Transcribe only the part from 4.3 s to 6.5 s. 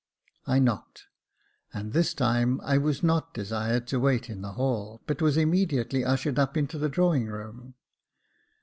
in the hall, but was immediately ushered